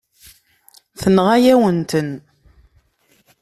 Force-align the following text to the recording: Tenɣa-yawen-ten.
Tenɣa-yawen-ten. 1.01 2.11